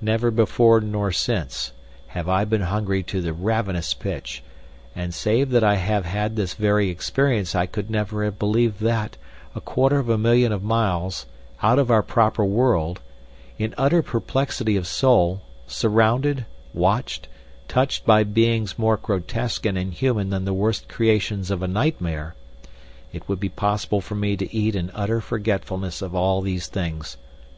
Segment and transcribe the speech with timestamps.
[0.00, 1.72] Never before nor since
[2.06, 4.42] have I been hungry to the ravenous pitch,
[4.94, 9.18] and save that I have had this very experience I could never have believed that,
[9.54, 11.26] a quarter of a million of miles
[11.62, 13.02] out of our proper world,
[13.58, 17.28] in utter perplexity of soul, surrounded, watched,
[17.68, 22.34] touched by beings more grotesque and inhuman than the worst creations of a nightmare,
[23.12, 27.18] it would be possible for me to eat in utter forgetfulness of all these things.